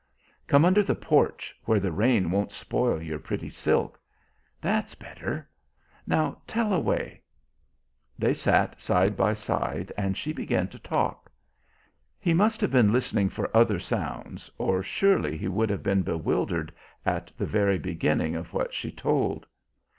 [0.47, 3.99] "Come under the porch, where the rain won't spoil your pretty silk.
[4.59, 5.47] That's better.
[6.07, 7.21] Now tell away."
[8.17, 11.31] They sat side by side, and she began to talk.
[12.19, 16.73] He must have been listening for other sounds, or surely he would have been bewildered
[17.05, 19.45] at the very beginning of what she told.